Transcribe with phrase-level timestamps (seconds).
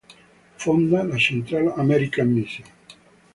[0.57, 2.67] Fonda la "Central American Mission".